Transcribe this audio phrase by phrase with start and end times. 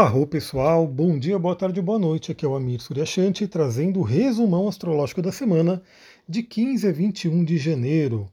[0.00, 2.30] Arro pessoal, bom dia, boa tarde, boa noite.
[2.30, 5.82] Aqui é o Amir Suryashanti trazendo o resumão astrológico da semana
[6.28, 8.30] de 15 a 21 de janeiro.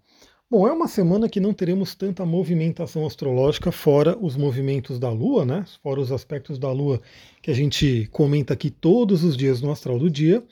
[0.48, 5.44] Bom, é uma semana que não teremos tanta movimentação astrológica fora os movimentos da Lua,
[5.44, 5.66] né?
[5.82, 7.02] Fora os aspectos da Lua
[7.42, 10.44] que a gente comenta aqui todos os dias no astral do dia.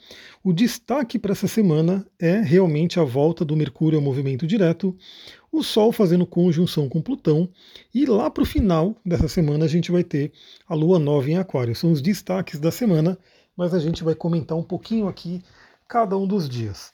[0.42, 4.96] O destaque para essa semana é realmente a volta do Mercúrio ao movimento direto,
[5.58, 7.48] o Sol fazendo conjunção com Plutão,
[7.94, 10.32] e lá para o final dessa semana a gente vai ter
[10.68, 11.74] a Lua nova em Aquário.
[11.76, 13.16] São os destaques da semana,
[13.56, 15.42] mas a gente vai comentar um pouquinho aqui
[15.88, 16.92] cada um dos dias.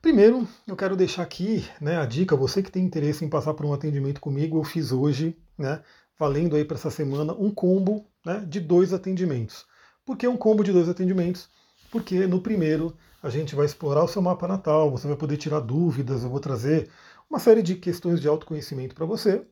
[0.00, 3.66] Primeiro, eu quero deixar aqui né, a dica, você que tem interesse em passar por
[3.66, 5.82] um atendimento comigo, eu fiz hoje, né,
[6.18, 9.66] valendo aí para essa semana, um combo né, de dois atendimentos.
[10.06, 11.48] Por que um combo de dois atendimentos?
[11.90, 15.60] Porque no primeiro a gente vai explorar o seu mapa natal, você vai poder tirar
[15.60, 16.88] dúvidas, eu vou trazer
[17.28, 19.44] uma série de questões de autoconhecimento para você.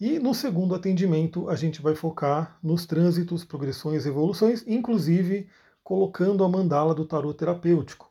[0.00, 5.48] E no segundo atendimento a gente vai focar nos trânsitos, progressões, evoluções, inclusive
[5.84, 8.10] colocando a mandala do tarot terapêutico.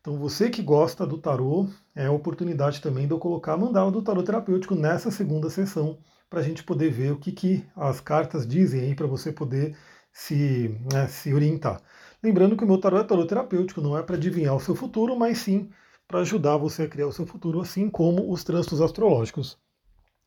[0.00, 3.90] Então você que gosta do tarô, é a oportunidade também de eu colocar a mandala
[3.90, 5.98] do tarô terapêutico nessa segunda sessão,
[6.30, 9.76] para a gente poder ver o que, que as cartas dizem aí para você poder
[10.12, 11.80] se, né, se orientar.
[12.22, 15.16] Lembrando que o meu tarô é tarô terapêutico, não é para adivinhar o seu futuro,
[15.16, 15.70] mas sim
[16.08, 19.58] para ajudar você a criar o seu futuro, assim como os trânsitos astrológicos.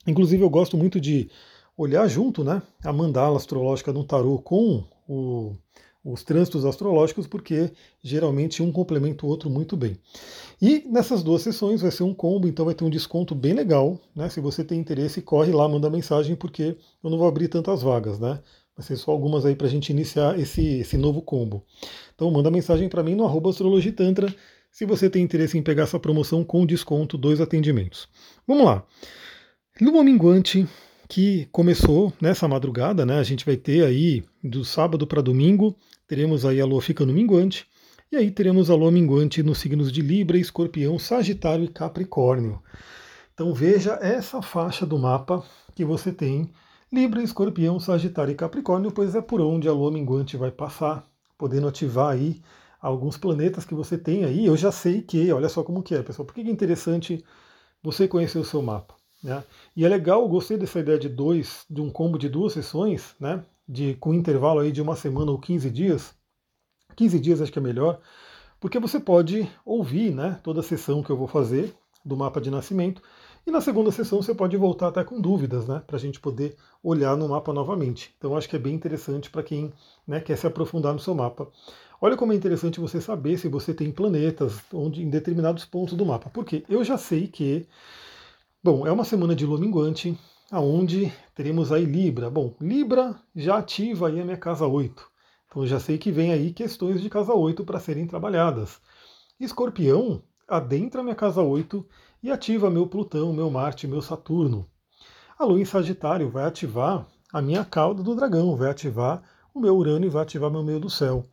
[0.06, 1.30] Inclusive eu gosto muito de
[1.76, 5.56] olhar junto né, a mandala astrológica no tarô com o,
[6.06, 9.98] os trânsitos astrológicos, porque geralmente um complementa o outro muito bem.
[10.62, 14.00] E nessas duas sessões vai ser um combo, então vai ter um desconto bem legal.
[14.16, 14.30] Né?
[14.30, 18.20] Se você tem interesse, corre lá, manda mensagem, porque eu não vou abrir tantas vagas,
[18.20, 18.40] né?
[18.78, 21.64] Vai ser só algumas aí para a gente iniciar esse, esse novo combo.
[22.16, 24.34] Então manda mensagem para mim no arroba astrologitantra
[24.72, 28.08] se você tem interesse em pegar essa promoção com desconto, dois atendimentos.
[28.48, 28.84] Vamos lá.
[29.80, 30.66] Lua minguante
[31.10, 33.20] que começou nessa madrugada, né?
[33.20, 35.76] A gente vai ter aí do sábado para domingo,
[36.08, 37.68] teremos aí a lua ficando minguante,
[38.10, 42.62] e aí teremos a lua minguante nos signos de Libra, Escorpião, Sagitário e Capricórnio.
[43.34, 45.44] Então veja essa faixa do mapa
[45.76, 46.50] que você tem,
[46.90, 51.06] Libra, Escorpião, Sagitário e Capricórnio, pois é por onde a lua minguante vai passar,
[51.38, 52.42] podendo ativar aí
[52.82, 54.46] alguns planetas que você tem aí.
[54.46, 57.24] Eu já sei que, olha só como que é, pessoal, por que é interessante
[57.84, 58.96] você conhecer o seu mapa?
[59.24, 59.44] Né?
[59.76, 63.44] E é legal, gostei dessa ideia de dois, de um combo de duas sessões, né?
[63.68, 66.14] de, com intervalo aí de uma semana ou 15 dias.
[66.96, 68.02] 15 dias acho que é melhor,
[68.60, 72.52] porque você pode ouvir né, toda a sessão que eu vou fazer do mapa de
[72.52, 73.02] nascimento.
[73.46, 75.82] E na segunda sessão você pode voltar até com dúvidas, né?
[75.88, 78.14] Para a gente poder olhar no mapa novamente.
[78.18, 79.74] Então acho que é bem interessante para quem
[80.06, 81.48] né, quer se aprofundar no seu mapa.
[82.02, 86.06] Olha como é interessante você saber se você tem planetas onde, em determinados pontos do
[86.06, 86.32] mapa.
[86.32, 87.68] Porque eu já sei que
[88.64, 90.16] Bom, é uma semana de lua minguante,
[90.52, 92.30] aonde teremos aí Libra.
[92.30, 95.10] Bom, Libra já ativa aí a minha casa 8.
[95.48, 98.80] Então já sei que vem aí questões de casa 8 para serem trabalhadas.
[99.40, 101.84] Escorpião adentra a minha casa 8
[102.22, 104.70] e ativa meu Plutão, meu Marte, meu Saturno.
[105.40, 109.24] A lua em Sagitário vai ativar a minha cauda do dragão, vai ativar
[109.56, 111.26] o meu Urano e vai ativar meu meio do céu.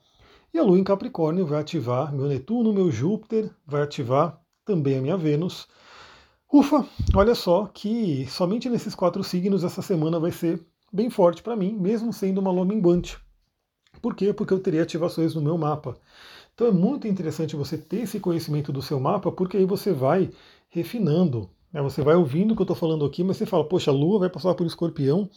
[0.53, 5.03] E a lua em Capricórnio vai ativar meu Netuno, meu Júpiter, vai ativar também a
[5.03, 5.69] minha Vênus
[6.51, 10.59] Ufa, olha só que somente nesses quatro signos essa semana vai ser
[10.91, 13.19] bem forte para mim, mesmo sendo uma lua minguante.
[14.01, 14.33] Por quê?
[14.33, 15.95] Porque eu teria ativações no meu mapa.
[16.55, 20.31] Então é muito interessante você ter esse conhecimento do seu mapa, porque aí você vai
[20.71, 21.51] refinando.
[21.71, 21.83] Né?
[21.83, 24.21] Você vai ouvindo o que eu estou falando aqui, mas você fala, poxa, a Lua
[24.21, 25.29] vai passar por escorpião.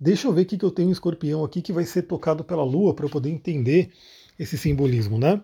[0.00, 2.64] Deixa eu ver o que, que eu tenho escorpião aqui que vai ser tocado pela
[2.64, 3.92] Lua para eu poder entender
[4.38, 5.40] esse simbolismo, né?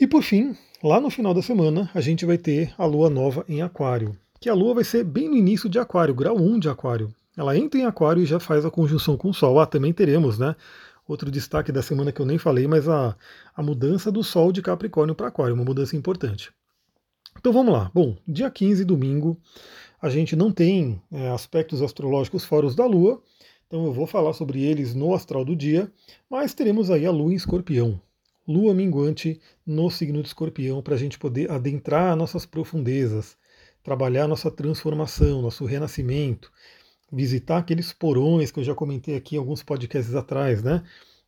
[0.00, 3.44] E por fim, lá no final da semana, a gente vai ter a lua nova
[3.48, 4.16] em Aquário.
[4.40, 7.12] Que a lua vai ser bem no início de Aquário, grau 1 de Aquário.
[7.36, 9.60] Ela entra em Aquário e já faz a conjunção com o Sol.
[9.60, 10.54] Ah, também teremos, né?
[11.06, 13.16] Outro destaque da semana que eu nem falei, mas a,
[13.56, 16.52] a mudança do Sol de Capricórnio para Aquário, uma mudança importante.
[17.38, 17.90] Então vamos lá.
[17.94, 19.40] Bom, dia 15, domingo,
[20.02, 23.22] a gente não tem é, aspectos astrológicos fora os da Lua,
[23.68, 25.92] então eu vou falar sobre eles no astral do dia,
[26.28, 28.00] mas teremos aí a Lua em Escorpião
[28.48, 33.36] lua minguante no signo de escorpião, para a gente poder adentrar nossas profundezas,
[33.82, 36.50] trabalhar nossa transformação, nosso renascimento,
[37.12, 40.82] visitar aqueles porões que eu já comentei aqui em alguns podcasts atrás, né?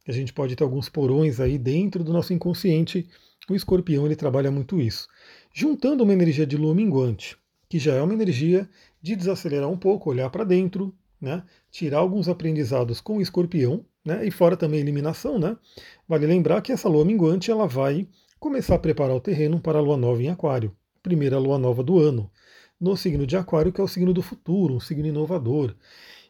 [0.08, 3.06] A gente pode ter alguns porões aí dentro do nosso inconsciente.
[3.50, 5.06] O escorpião ele trabalha muito isso.
[5.52, 7.36] Juntando uma energia de lua minguante,
[7.68, 8.68] que já é uma energia
[9.02, 11.42] de desacelerar um pouco, olhar para dentro, né?
[11.70, 14.26] tirar alguns aprendizados com o escorpião, né?
[14.26, 15.38] e fora também eliminação.
[15.38, 15.56] Né?
[16.08, 18.08] Vale lembrar que essa lua minguante ela vai
[18.38, 21.98] começar a preparar o terreno para a lua nova em Aquário, primeira lua nova do
[21.98, 22.30] ano,
[22.80, 25.74] no signo de Aquário, que é o signo do futuro, um signo inovador.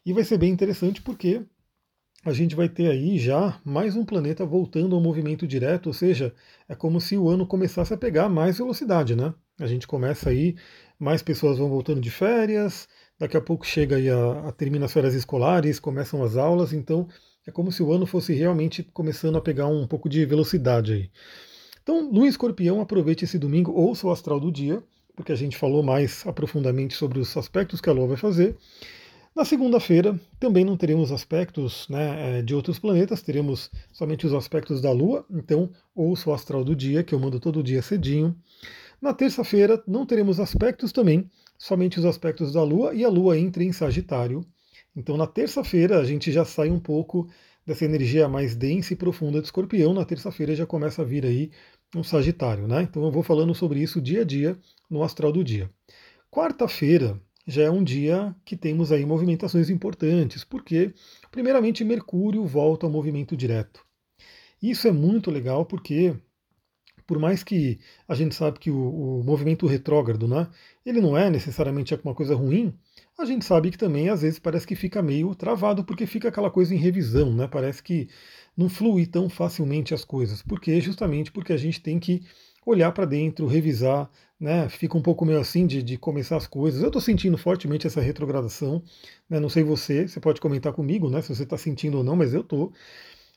[0.04, 1.42] E vai ser bem interessante porque
[2.24, 6.34] a gente vai ter aí já mais um planeta voltando ao movimento direto, ou seja,
[6.68, 9.32] é como se o ano começasse a pegar mais velocidade, né?
[9.58, 10.54] A gente começa aí,
[10.98, 12.88] mais pessoas vão voltando de férias,
[13.20, 17.06] daqui a pouco chega aí a, a termina as férias escolares, começam as aulas, então
[17.46, 21.10] é como se o ano fosse realmente começando a pegar um pouco de velocidade aí.
[21.82, 24.82] Então, no escorpião, aproveite esse domingo, ouça o astral do dia,
[25.14, 28.56] porque a gente falou mais aprofundadamente sobre os aspectos que a Lua vai fazer.
[29.36, 34.80] Na segunda-feira também não teremos aspectos né, é, de outros planetas, teremos somente os aspectos
[34.80, 38.34] da Lua, então ouça o astral do dia, que eu mando todo dia cedinho.
[39.00, 43.62] Na terça-feira não teremos aspectos também, somente os aspectos da Lua, e a Lua entra
[43.62, 44.40] em Sagitário.
[44.96, 47.28] Então na terça-feira a gente já sai um pouco
[47.66, 49.92] dessa energia mais densa e profunda de escorpião.
[49.92, 51.50] Na terça-feira já começa a vir aí
[51.94, 52.82] um Sagitário, né?
[52.82, 54.58] Então eu vou falando sobre isso dia a dia
[54.88, 55.70] no astral do dia.
[56.30, 60.94] Quarta-feira já é um dia que temos aí movimentações importantes, porque,
[61.30, 63.84] primeiramente, Mercúrio volta ao movimento direto.
[64.62, 66.14] Isso é muito legal porque,
[67.10, 70.46] por mais que a gente sabe que o, o movimento retrógrado, né,
[70.86, 72.72] ele não é necessariamente uma coisa ruim,
[73.18, 76.48] a gente sabe que também às vezes parece que fica meio travado porque fica aquela
[76.52, 77.48] coisa em revisão, né?
[77.48, 78.08] Parece que
[78.56, 82.22] não flui tão facilmente as coisas, porque justamente porque a gente tem que
[82.64, 84.08] olhar para dentro, revisar,
[84.38, 84.68] né?
[84.68, 86.80] Fica um pouco meio assim de, de começar as coisas.
[86.80, 88.84] Eu estou sentindo fortemente essa retrogradação,
[89.28, 89.40] né?
[89.40, 91.20] Não sei você, você pode comentar comigo, né?
[91.22, 92.72] Se você está sentindo ou não, mas eu estou.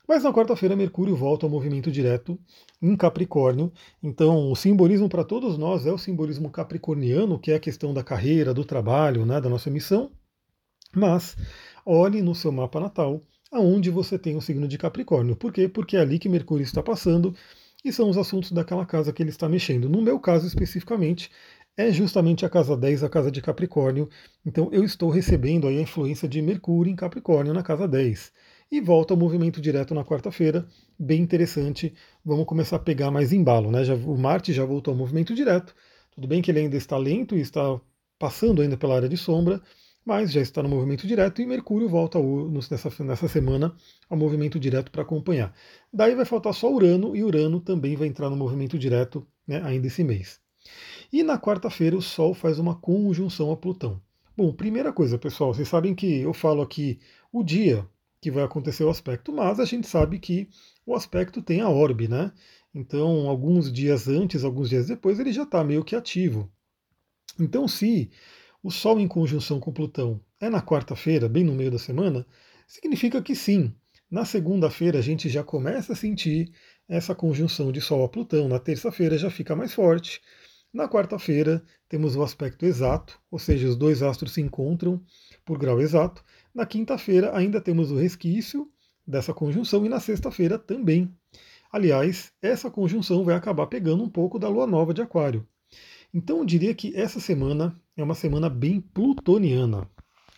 [0.07, 2.37] Mas na quarta-feira, Mercúrio volta ao movimento direto
[2.81, 3.71] em Capricórnio.
[4.01, 8.03] Então, o simbolismo para todos nós é o simbolismo capricorniano, que é a questão da
[8.03, 10.11] carreira, do trabalho, né, da nossa missão.
[10.93, 11.37] Mas
[11.85, 13.21] olhe no seu mapa natal
[13.51, 15.35] aonde você tem o signo de Capricórnio.
[15.35, 15.67] Por quê?
[15.67, 17.35] Porque é ali que Mercúrio está passando
[17.85, 19.87] e são os assuntos daquela casa que ele está mexendo.
[19.87, 21.29] No meu caso especificamente,
[21.77, 24.09] é justamente a casa 10, a casa de Capricórnio.
[24.45, 28.33] Então eu estou recebendo aí a influência de Mercúrio em Capricórnio na casa 10.
[28.71, 30.65] E volta ao movimento direto na quarta-feira,
[30.97, 31.93] bem interessante.
[32.25, 33.83] Vamos começar a pegar mais embalo, né?
[33.83, 35.75] Já, o Marte já voltou ao movimento direto.
[36.11, 37.79] Tudo bem que ele ainda está lento e está
[38.17, 39.61] passando ainda pela área de sombra,
[40.05, 42.19] mas já está no movimento direto e Mercúrio volta
[42.69, 43.75] nessa, nessa semana
[44.09, 45.53] ao movimento direto para acompanhar.
[45.91, 49.87] Daí vai faltar só Urano e Urano também vai entrar no movimento direto né, ainda
[49.87, 50.39] esse mês.
[51.11, 54.01] E na quarta-feira o Sol faz uma conjunção a Plutão.
[54.35, 56.99] Bom, primeira coisa, pessoal, vocês sabem que eu falo aqui
[57.31, 57.87] o dia
[58.23, 60.47] que vai acontecer o aspecto, mas a gente sabe que
[60.85, 62.31] o aspecto tem a orbe, né?
[62.73, 66.49] Então, alguns dias antes, alguns dias depois, ele já está meio que ativo.
[67.37, 68.09] Então, se
[68.63, 72.25] o Sol em conjunção com Plutão é na quarta-feira, bem no meio da semana,
[72.65, 73.75] significa que sim,
[74.09, 76.49] na segunda-feira a gente já começa a sentir
[76.87, 80.21] essa conjunção de Sol a Plutão, na terça-feira já fica mais forte.
[80.73, 85.03] Na quarta-feira temos o aspecto exato, ou seja, os dois astros se encontram
[85.43, 86.23] por grau exato.
[86.53, 88.69] Na quinta-feira ainda temos o resquício
[89.05, 91.11] dessa conjunção e na sexta-feira também.
[91.71, 95.47] Aliás, essa conjunção vai acabar pegando um pouco da lua nova de Aquário.
[96.13, 99.89] Então eu diria que essa semana é uma semana bem plutoniana.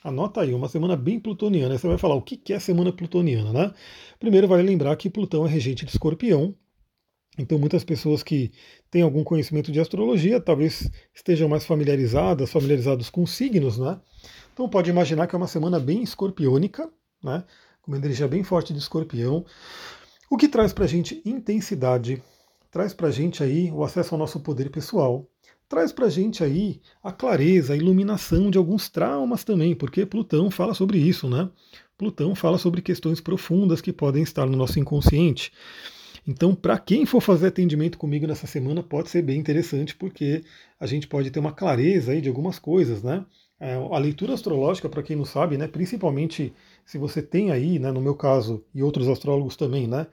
[0.01, 1.77] Anota aí, uma semana bem plutoniana.
[1.77, 3.73] você vai falar o que é semana plutoniana, né?
[4.19, 6.55] Primeiro, vale lembrar que Plutão é regente de escorpião.
[7.37, 8.51] Então, muitas pessoas que
[8.89, 13.99] têm algum conhecimento de astrologia talvez estejam mais familiarizadas, familiarizados com signos, né?
[14.55, 16.89] Então, pode imaginar que é uma semana bem escorpiônica,
[17.21, 17.43] né?
[17.81, 19.45] Com uma energia bem forte de escorpião.
[20.29, 22.23] O que traz para a gente intensidade,
[22.71, 25.27] traz para a gente aí o acesso ao nosso poder pessoal,
[25.67, 30.49] traz para a gente aí a clareza, a iluminação de alguns traumas também, porque Plutão
[30.49, 31.49] fala sobre isso, né?
[31.97, 35.51] Plutão fala sobre questões profundas que podem estar no nosso inconsciente.
[36.25, 40.45] Então, para quem for fazer atendimento comigo nessa semana, pode ser bem interessante, porque
[40.79, 43.25] a gente pode ter uma clareza aí de algumas coisas, né?
[43.59, 46.53] É, a leitura astrológica, para quem não sabe, né, principalmente
[46.85, 50.07] se você tem aí, né, no meu caso, e outros astrólogos também, né,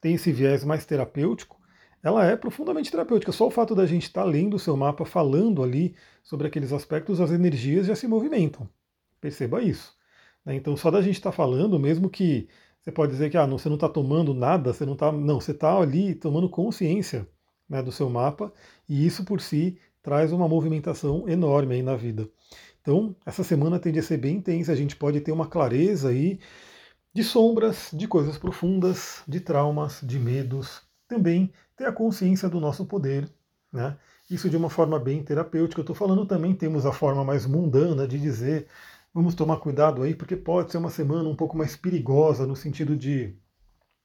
[0.00, 1.60] tem esse viés mais terapêutico,
[2.02, 3.32] ela é profundamente terapêutica.
[3.32, 6.72] Só o fato da gente estar tá lendo o seu mapa, falando ali sobre aqueles
[6.72, 8.68] aspectos, as energias já se movimentam.
[9.20, 9.96] Perceba isso.
[10.44, 10.54] Né?
[10.54, 12.46] Então, só da gente estar tá falando, mesmo que
[12.82, 15.10] você pode dizer que ah, não, você não está tomando nada, você não está.
[15.10, 17.26] Não, você está ali tomando consciência
[17.66, 18.52] né, do seu mapa,
[18.86, 22.28] e isso por si traz uma movimentação enorme aí na vida.
[22.84, 26.38] Então, essa semana tende a ser bem intensa, a gente pode ter uma clareza aí
[27.14, 32.84] de sombras, de coisas profundas, de traumas, de medos, também ter a consciência do nosso
[32.84, 33.26] poder,
[33.72, 33.96] né?
[34.30, 35.80] Isso de uma forma bem terapêutica.
[35.80, 38.66] Eu estou falando também, temos a forma mais mundana de dizer,
[39.14, 42.94] vamos tomar cuidado aí, porque pode ser uma semana um pouco mais perigosa, no sentido
[42.94, 43.34] de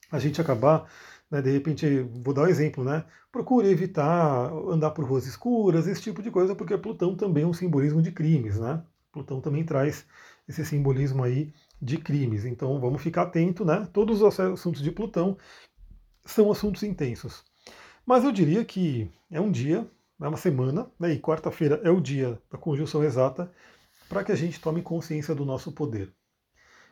[0.10, 0.90] a gente acabar,
[1.32, 3.06] né, de repente, vou dar um exemplo, né?
[3.32, 7.54] Procure evitar andar por ruas escuras, esse tipo de coisa, porque Plutão também é um
[7.54, 8.84] simbolismo de crimes, né?
[9.12, 10.06] Plutão também traz
[10.48, 12.46] esse simbolismo aí de crimes.
[12.46, 13.88] Então vamos ficar atento, né?
[13.94, 15.38] Todos os assuntos de Plutão
[16.26, 17.44] são assuntos intensos.
[18.06, 19.88] Mas eu diria que é um dia,
[20.20, 21.14] é uma semana, né?
[21.14, 23.52] e quarta-feira é o dia da conjunção exata
[24.08, 26.12] para que a gente tome consciência do nosso poder.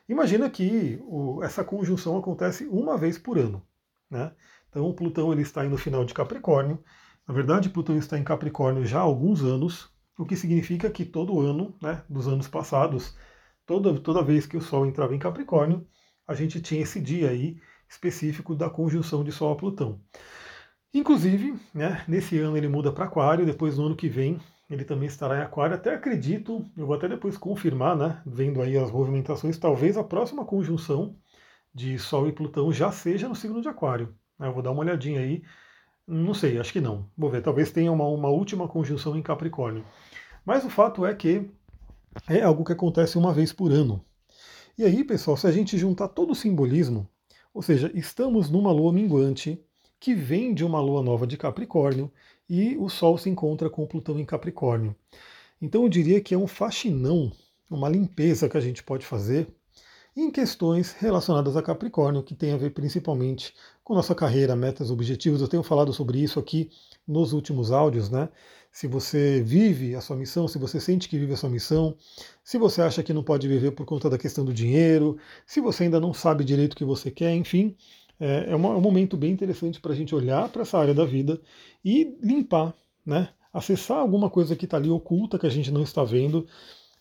[0.08, 3.62] Imagina que o, essa conjunção acontece uma vez por ano.
[4.10, 4.32] Né?
[4.68, 6.82] Então o Plutão ele está aí no final de Capricórnio.
[7.26, 11.40] Na verdade, Plutão está em Capricórnio já há alguns anos, o que significa que todo
[11.40, 13.16] ano, né, dos anos passados,
[13.66, 15.86] toda, toda vez que o Sol entrava em Capricórnio,
[16.26, 20.00] a gente tinha esse dia aí específico da conjunção de Sol a Plutão.
[20.92, 25.08] Inclusive, né, nesse ano ele muda para Aquário, depois no ano que vem ele também
[25.08, 25.74] estará em Aquário.
[25.74, 30.44] Até acredito, eu vou até depois confirmar, né, vendo aí as movimentações, talvez a próxima
[30.44, 31.16] conjunção
[31.74, 34.14] de Sol e Plutão já seja no signo de Aquário.
[34.38, 35.42] Né, eu vou dar uma olhadinha aí,
[36.06, 37.10] não sei, acho que não.
[37.16, 39.84] Vou ver, talvez tenha uma, uma última conjunção em Capricórnio.
[40.44, 41.50] Mas o fato é que
[42.28, 44.02] é algo que acontece uma vez por ano.
[44.76, 47.08] E aí, pessoal, se a gente juntar todo o simbolismo,
[47.52, 49.60] ou seja, estamos numa lua minguante
[50.00, 52.10] que vem de uma lua nova de Capricórnio
[52.48, 54.94] e o Sol se encontra com Plutão em Capricórnio.
[55.60, 57.32] Então eu diria que é um faxinão,
[57.68, 59.48] uma limpeza que a gente pode fazer
[60.22, 65.40] em questões relacionadas a Capricórnio, que tem a ver principalmente com nossa carreira, metas, objetivos.
[65.40, 66.70] Eu tenho falado sobre isso aqui
[67.06, 68.28] nos últimos áudios, né?
[68.70, 71.96] Se você vive a sua missão, se você sente que vive a sua missão,
[72.42, 75.84] se você acha que não pode viver por conta da questão do dinheiro, se você
[75.84, 77.76] ainda não sabe direito o que você quer, enfim,
[78.18, 81.40] é, é, um momento bem interessante para a gente olhar para essa área da vida
[81.84, 82.74] e limpar,
[83.06, 83.28] né?
[83.52, 86.46] Acessar alguma coisa que está ali oculta que a gente não está vendo.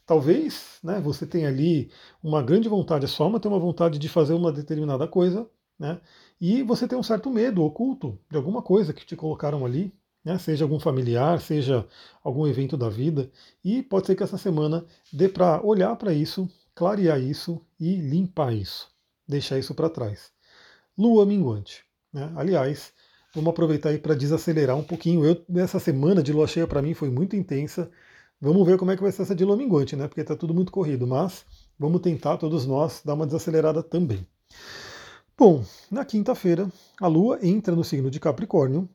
[0.07, 1.91] Talvez né, você tenha ali
[2.23, 5.47] uma grande vontade, a sua alma tem uma vontade de fazer uma determinada coisa,
[5.77, 6.01] né?
[6.41, 9.93] E você tem um certo medo oculto de alguma coisa que te colocaram ali,
[10.25, 11.85] né, seja algum familiar, seja
[12.23, 13.29] algum evento da vida,
[13.63, 18.53] e pode ser que essa semana dê para olhar para isso, clarear isso e limpar
[18.53, 18.89] isso,
[19.27, 20.31] deixar isso para trás
[20.97, 21.83] lua minguante.
[22.11, 22.31] Né?
[22.35, 22.91] Aliás,
[23.35, 25.23] vamos aproveitar aí para desacelerar um pouquinho.
[25.23, 27.91] Eu, nessa semana de lua cheia para mim foi muito intensa.
[28.39, 30.07] Vamos ver como é que vai ser essa de lua minguante, né?
[30.07, 31.43] Porque está tudo muito corrido, mas
[31.77, 34.27] vamos tentar todos nós dar uma desacelerada também.
[35.35, 38.87] Bom, na quinta-feira a Lua entra no signo de Capricórnio,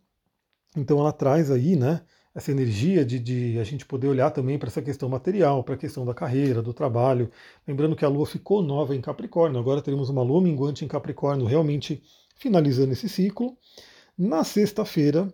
[0.76, 2.02] então ela traz aí, né,
[2.34, 5.78] essa energia de, de a gente poder olhar também para essa questão material, para a
[5.78, 7.30] questão da carreira, do trabalho.
[7.66, 11.46] Lembrando que a Lua ficou nova em Capricórnio, agora teremos uma Lua minguante em Capricórnio,
[11.46, 12.02] realmente
[12.36, 13.56] finalizando esse ciclo.
[14.16, 15.32] Na sexta-feira,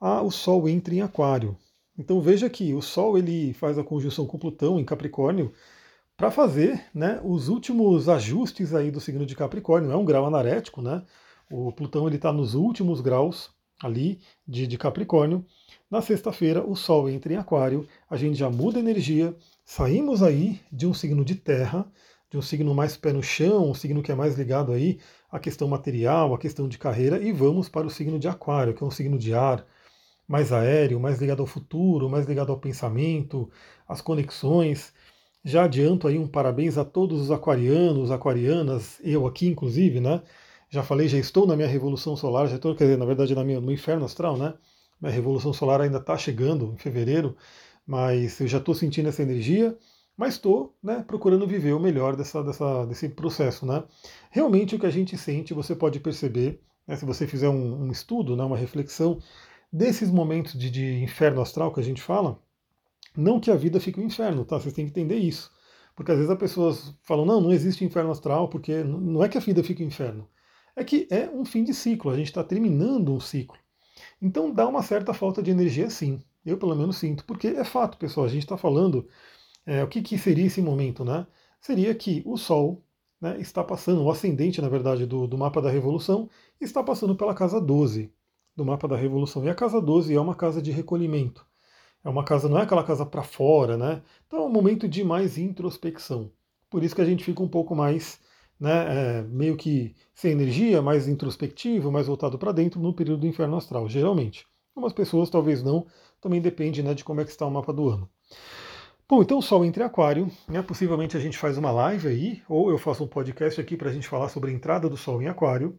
[0.00, 1.56] o Sol entra em Aquário.
[1.98, 5.52] Então veja que o Sol ele faz a conjunção com Plutão em Capricórnio
[6.16, 9.90] para fazer né, os últimos ajustes aí do signo de Capricórnio.
[9.90, 11.02] É um grau anarético, né?
[11.50, 13.50] O Plutão ele está nos últimos graus
[13.82, 15.44] ali de, de Capricórnio.
[15.90, 20.60] Na sexta-feira, o Sol entra em Aquário, a gente já muda a energia, saímos aí
[20.70, 21.90] de um signo de terra,
[22.30, 24.98] de um signo mais pé no chão, um signo que é mais ligado aí
[25.30, 28.84] à questão material, à questão de carreira, e vamos para o signo de Aquário, que
[28.84, 29.64] é um signo de ar,
[30.28, 33.50] mais aéreo, mais ligado ao futuro, mais ligado ao pensamento,
[33.88, 34.92] às conexões.
[35.44, 40.22] Já adianto aí um parabéns a todos os aquarianos, aquarianas, eu aqui inclusive, né?
[40.70, 43.44] Já falei, já estou na minha revolução solar, já estou, quer dizer, na verdade, na
[43.44, 44.54] minha, no inferno astral, né?
[45.02, 47.36] A Revolução Solar ainda está chegando em fevereiro,
[47.86, 49.76] mas eu já estou sentindo essa energia,
[50.16, 53.64] mas estou né, procurando viver o melhor dessa, dessa, desse processo.
[53.64, 53.84] Né?
[54.30, 57.92] Realmente o que a gente sente, você pode perceber, né, se você fizer um, um,
[57.92, 59.20] estudo, né, uma reflexão
[59.72, 62.40] desses momentos de, de inferno astral que a gente fala,
[63.16, 64.58] não que a vida fique um inferno, tá?
[64.58, 65.50] Vocês têm que entender isso.
[65.94, 69.36] Porque às vezes as pessoas falam, não, não existe inferno astral, porque não é que
[69.36, 70.28] a vida fique um inferno.
[70.76, 73.58] É que é um fim de ciclo, a gente está terminando um ciclo.
[74.22, 76.22] Então dá uma certa falta de energia sim.
[76.46, 79.08] Eu pelo menos sinto, porque é fato, pessoal, a gente está falando
[79.66, 81.26] é, o que, que, seria esse momento, né?
[81.60, 82.84] Seria que o Sol
[83.20, 87.34] né, está passando, o ascendente, na verdade, do, do mapa da Revolução, está passando pela
[87.34, 88.12] casa 12
[88.58, 89.44] do mapa da Revolução.
[89.44, 91.46] E a casa 12 é uma casa de recolhimento.
[92.04, 94.02] É uma casa, não é aquela casa para fora, né?
[94.26, 96.30] Então é um momento de mais introspecção.
[96.68, 98.20] Por isso que a gente fica um pouco mais
[98.58, 103.26] né, é, meio que sem energia, mais introspectivo, mais voltado para dentro no período do
[103.28, 104.44] inferno astral, geralmente.
[104.74, 105.86] Algumas pessoas talvez não,
[106.20, 108.10] também depende né, de como é que está o mapa do ano.
[109.08, 112.70] Bom, então o Sol entre Aquário, né, possivelmente a gente faz uma live aí, ou
[112.70, 115.28] eu faço um podcast aqui para a gente falar sobre a entrada do Sol em
[115.28, 115.78] Aquário,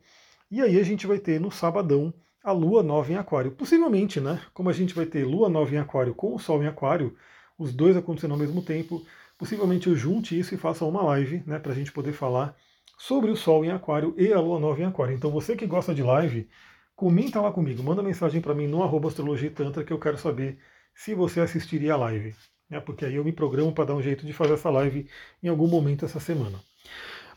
[0.50, 3.52] e aí a gente vai ter no sabadão a Lua nova em Aquário.
[3.52, 6.68] Possivelmente, né, como a gente vai ter Lua nova em Aquário com o Sol em
[6.68, 7.16] Aquário,
[7.58, 9.06] os dois acontecendo ao mesmo tempo,
[9.38, 12.56] possivelmente eu junte isso e faça uma live né, para a gente poder falar
[12.98, 15.16] sobre o Sol em Aquário e a Lua Nova em Aquário.
[15.16, 16.50] Então você que gosta de live,
[16.96, 20.60] comenta lá comigo, manda mensagem para mim no arroba astrologia tantra que eu quero saber
[20.94, 22.36] se você assistiria a live.
[22.70, 22.80] Né?
[22.80, 25.08] Porque aí eu me programo para dar um jeito de fazer essa live
[25.42, 26.60] em algum momento essa semana.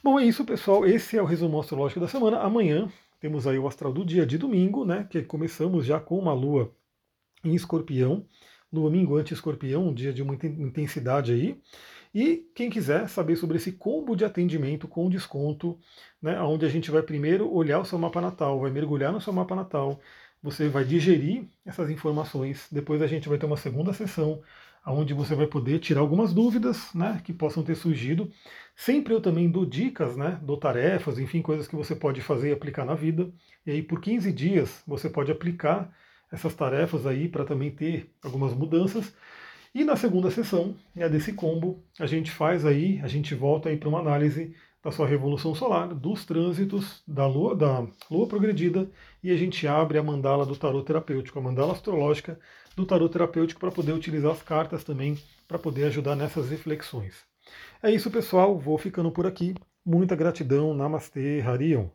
[0.02, 0.84] Bom, é isso, pessoal.
[0.84, 2.40] Esse é o resumo astrológico da semana.
[2.40, 2.90] Amanhã
[3.22, 5.06] temos aí o astral do dia de domingo, né?
[5.08, 6.74] Que começamos já com uma lua
[7.44, 8.26] em escorpião,
[8.72, 11.62] lua minguante escorpião, um dia de muita intensidade aí.
[12.12, 15.78] E quem quiser saber sobre esse combo de atendimento com desconto,
[16.20, 19.32] né, onde a gente vai primeiro olhar o seu mapa natal, vai mergulhar no seu
[19.32, 20.00] mapa natal,
[20.42, 24.42] você vai digerir essas informações, depois a gente vai ter uma segunda sessão,
[24.86, 28.30] onde você vai poder tirar algumas dúvidas né, que possam ter surgido.
[28.74, 32.52] Sempre eu também dou dicas, né, dou tarefas, enfim, coisas que você pode fazer e
[32.52, 33.30] aplicar na vida.
[33.64, 35.92] E aí por 15 dias você pode aplicar
[36.32, 39.14] essas tarefas aí para também ter algumas mudanças.
[39.74, 43.76] E na segunda sessão, é desse combo, a gente faz aí, a gente volta aí
[43.76, 48.90] para uma análise da sua revolução solar, dos trânsitos da lua, da lua progredida,
[49.22, 52.38] e a gente abre a mandala do tarot terapêutico, a mandala astrológica
[52.76, 57.24] do tarot terapêutico para poder utilizar as cartas também para poder ajudar nessas reflexões.
[57.82, 59.54] É isso, pessoal, vou ficando por aqui.
[59.84, 61.88] Muita gratidão, Namastê, Harion.